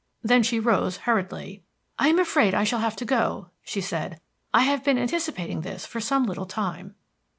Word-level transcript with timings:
Then 0.23 0.41
she 0.41 0.59
rose 0.59 0.97
hurriedly. 0.97 1.61
"I 1.99 2.07
am 2.07 2.17
afraid 2.17 2.55
I 2.55 2.63
shall 2.63 2.79
have 2.79 2.95
to 2.95 3.05
go," 3.05 3.51
she 3.63 3.81
said. 3.81 4.19
"I 4.51 4.61
have 4.63 4.83
been 4.83 4.97
anticipating 4.97 5.61
this 5.61 5.85
for 5.85 6.01
some 6.01 6.23
little 6.23 6.47
time." 6.47 6.95